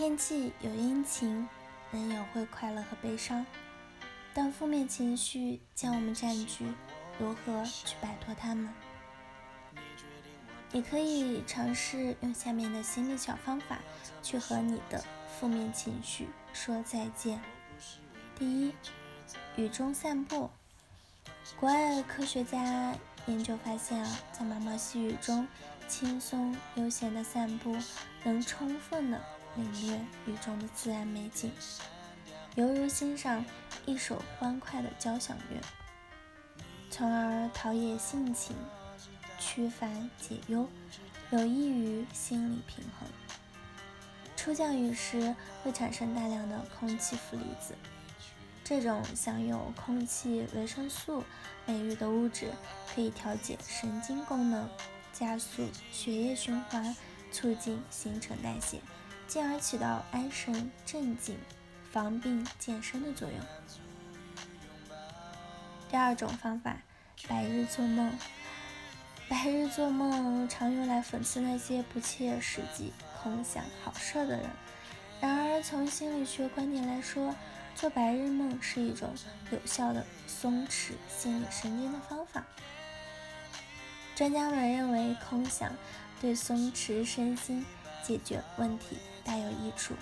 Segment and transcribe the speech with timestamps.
[0.00, 1.46] 天气有阴晴，
[1.92, 3.44] 人也会快乐和悲伤。
[4.32, 6.72] 当负面情绪将我们占据，
[7.18, 8.70] 如何去摆脱它们？
[10.72, 13.78] 你可以尝试用下面的心理小方法
[14.22, 15.04] 去和你的
[15.38, 17.38] 负面情绪说再见。
[18.38, 18.74] 第一，
[19.56, 20.48] 雨中散步。
[21.58, 22.94] 国外科学家
[23.26, 25.46] 研究发现啊，在毛毛细雨中
[25.86, 27.76] 轻松悠闲的散步，
[28.24, 29.20] 能充分的
[29.56, 31.50] 领略雨中的自然美景，
[32.54, 33.44] 犹如欣赏
[33.86, 35.60] 一首欢快的交响乐，
[36.90, 38.54] 从而陶冶性情。
[39.42, 40.68] 驱烦解忧，
[41.30, 43.08] 有益于心理平衡。
[44.36, 47.74] 初降雨时会产生大量的空气负离子，
[48.62, 51.24] 这种享有空气维生素
[51.64, 52.52] 美誉的物质
[52.94, 54.68] 可以调节神经功能，
[55.10, 56.94] 加速血液循环，
[57.32, 58.78] 促进新陈代谢，
[59.30, 61.38] 进而起到安神镇静、
[61.92, 63.38] 防病健身的作用。
[65.88, 66.76] 第二种方法，
[67.28, 68.12] 白日做梦。
[69.28, 74.50] 白日做梦常用来讽刺那些不切实际、空想好事的人。
[75.20, 77.32] 然而，从心理学观点来说，
[77.76, 79.14] 做白日梦是一种
[79.52, 82.44] 有效的松弛心理神经的方法。
[84.16, 85.72] 专家们认为，空想
[86.20, 87.64] 对松弛身心、
[88.02, 89.94] 解决问题大有益处。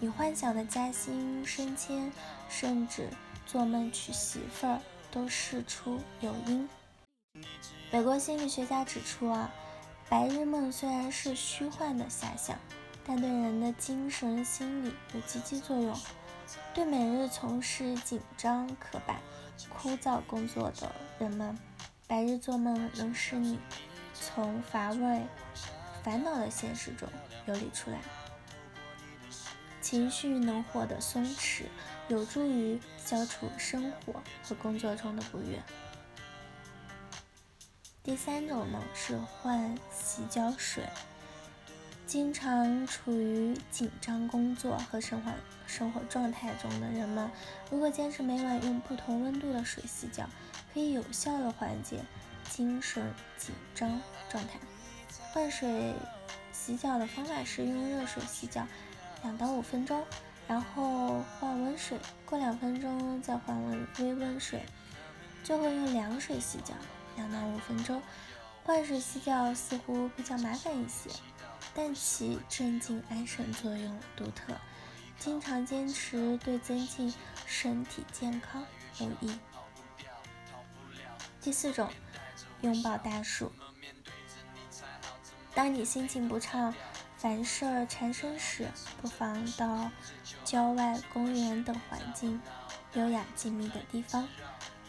[0.00, 2.12] 你幻想的加薪升迁，
[2.48, 3.08] 甚至
[3.46, 6.68] 做梦娶媳妇儿，都事出有因。
[7.90, 9.50] 美国心理学家指出啊，
[10.08, 12.58] 白日梦虽然是虚幻的遐想，
[13.06, 15.96] 但对人的精神心理有积极作用。
[16.74, 19.20] 对每日从事紧张、刻板、
[19.68, 21.56] 枯燥工作的人们，
[22.06, 23.58] 白日做梦能使你
[24.14, 25.22] 从乏味、
[26.02, 27.08] 烦恼的现实中
[27.46, 28.00] 游离出来，
[29.80, 31.64] 情绪能获得松弛，
[32.08, 35.62] 有助于消除生活和工作中的不悦。
[38.02, 40.84] 第三种呢是换洗脚水。
[42.04, 45.32] 经常处于紧张工作和生活
[45.66, 47.30] 生活状态中的人们，
[47.70, 50.28] 如果坚持每晚用不同温度的水洗脚，
[50.74, 52.00] 可以有效的缓解
[52.50, 53.98] 精神紧张
[54.28, 54.58] 状态。
[55.32, 55.94] 换水
[56.52, 58.66] 洗脚的方法是用热水洗脚
[59.22, 60.04] 两到五分钟，
[60.46, 64.62] 然后换温水，过两分钟再换温微温水，
[65.42, 66.74] 最后用凉水洗脚。
[67.16, 68.02] 两到五分钟，
[68.62, 71.08] 换水洗脚似乎比较麻烦一些，
[71.74, 74.54] 但其镇静安神作用独特，
[75.18, 77.14] 经常坚持对增进
[77.46, 78.64] 身体健康
[78.98, 79.38] 有益。
[81.40, 81.88] 第四种，
[82.60, 83.50] 拥抱大树。
[85.54, 86.74] 当你心情不畅、
[87.18, 88.68] 烦事儿缠身时，
[89.00, 89.90] 不妨到
[90.44, 92.40] 郊外公园等环境
[92.94, 94.26] 优雅静谧的地方。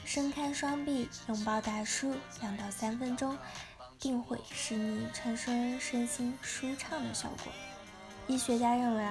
[0.05, 3.37] 伸开双臂，拥抱大树，两到三分钟，
[3.99, 7.51] 定会使你产生身心舒畅的效果。
[8.27, 9.05] 医学家认为，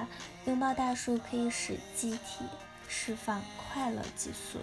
[0.45, 2.45] 拥抱大树可以使机体
[2.87, 4.59] 释放快乐激素，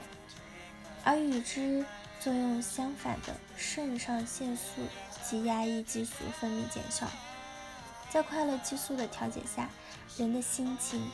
[1.05, 1.85] 而与之
[2.21, 4.83] 作用相反的肾上腺素
[5.25, 7.09] 及压抑激素分泌减少。
[8.11, 9.71] 在快乐激素的调节下，
[10.19, 11.11] 人的心情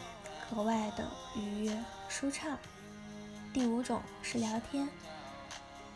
[0.50, 2.58] 格外的愉悦舒畅。
[3.54, 4.88] 第五种是聊天。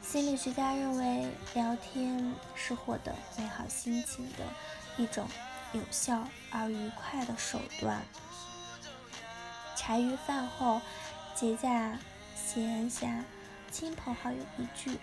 [0.00, 4.44] 心理学家认为，聊天是获得美好心情的
[4.96, 5.26] 一种
[5.72, 8.00] 有效而愉快的手段。
[9.76, 10.80] 茶余饭后、
[11.34, 11.98] 节假
[12.36, 13.22] 闲暇、
[13.70, 14.98] 亲朋好友一聚，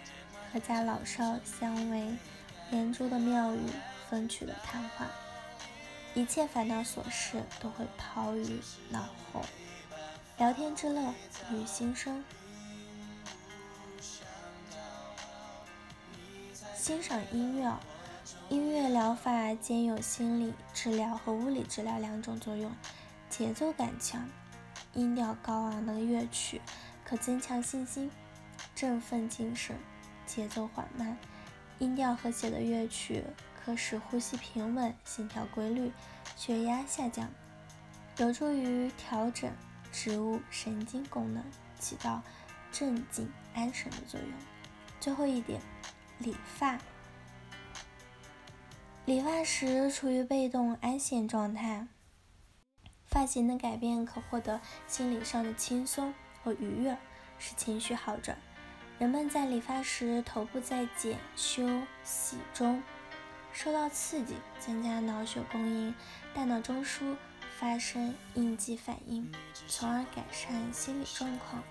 [0.54, 2.18] 阖家老少相围，
[2.70, 3.62] 连珠的妙语、
[4.10, 5.08] 风趣的谈话，
[6.14, 9.42] 一切烦恼琐事都会抛于脑后。
[10.38, 11.14] 聊天之乐，
[11.52, 12.24] 与心生。
[16.76, 17.80] 欣赏音乐，
[18.50, 22.70] 音乐疗法兼有心理治疗和物理治疗两种作用。
[23.30, 24.30] 节奏感强、
[24.94, 26.62] 音调高昂的乐曲
[27.06, 28.12] 可增强信心、
[28.78, 29.76] 振奋精神；
[30.28, 31.18] 节奏缓慢、
[31.80, 33.24] 音调和谐的乐曲
[33.60, 35.92] 可使呼吸平稳、心跳规律、
[36.36, 37.28] 血压下降，
[38.18, 39.52] 有助于调整
[39.92, 41.44] 植物神经功能，
[41.80, 42.22] 起到
[42.72, 44.30] 镇静安神的作用。
[45.00, 45.60] 最后一点。
[46.20, 46.80] 理发，
[49.06, 51.88] 理发时处于被动安闲状态，
[53.06, 56.12] 发型的改变可获得心理上的轻松
[56.44, 56.98] 和愉悦，
[57.38, 58.36] 使情绪好转。
[59.00, 61.68] 人们在理发时，头部在剪修
[62.04, 62.82] 洗中
[63.54, 65.94] 受到刺激，增加脑血供应，
[66.34, 67.16] 大脑中枢
[67.60, 69.32] 发生应激反应，
[69.68, 71.64] 从而改善心理状况。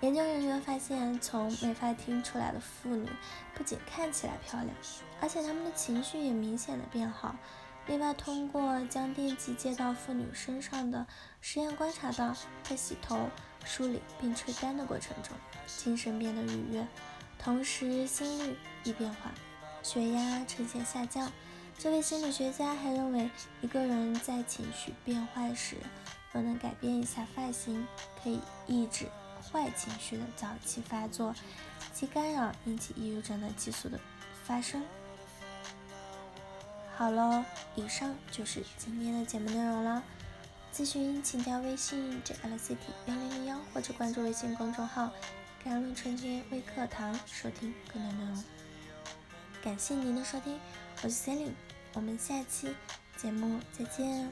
[0.00, 3.06] 研究人员发现，从美发厅出来的妇女
[3.54, 4.74] 不仅看起来漂亮，
[5.20, 7.36] 而且她们的情绪也明显的变好。
[7.90, 11.04] 另外，通过将电极接到妇女身上的
[11.40, 12.32] 实验观察到，
[12.62, 13.28] 在洗头、
[13.64, 16.86] 梳理并吹干的过程中，精神变得愉悦，
[17.36, 19.32] 同时心率亦变化，
[19.82, 21.32] 血压呈现下降。
[21.76, 23.28] 这位心理学家还认为，
[23.60, 25.74] 一个人在情绪变坏时，
[26.30, 27.84] 若能改变一下发型，
[28.22, 28.38] 可以
[28.68, 29.06] 抑制。
[29.50, 31.34] 坏情绪的早期发作
[31.92, 33.98] 及干扰引起抑郁症的激素的
[34.44, 34.80] 发生。
[37.00, 40.02] 好了，以上就是今天的节目内容了。
[40.70, 42.76] 咨询请加微信 jlct
[43.06, 45.10] 幺零零幺或者关注微信公众号
[45.64, 48.44] “甘露春天微课堂”收听更多内容。
[49.64, 50.60] 感谢您的收听，
[51.02, 51.52] 我是 Selin，
[51.94, 52.76] 我们下期
[53.16, 54.30] 节目再见。